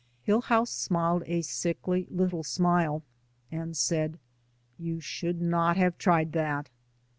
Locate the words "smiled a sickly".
0.71-2.07